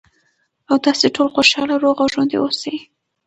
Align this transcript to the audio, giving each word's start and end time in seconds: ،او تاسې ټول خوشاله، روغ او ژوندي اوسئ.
،او 0.69 0.75
تاسې 0.85 1.07
ټول 1.15 1.27
خوشاله، 1.35 1.75
روغ 1.83 1.95
او 2.03 2.07
ژوندي 2.13 2.37
اوسئ. 2.39 2.75